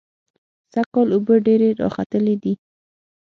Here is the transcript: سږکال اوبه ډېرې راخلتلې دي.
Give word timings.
سږکال 0.71 1.07
اوبه 1.15 1.35
ډېرې 1.45 1.69
راخلتلې 1.81 2.35
دي. 2.43 2.53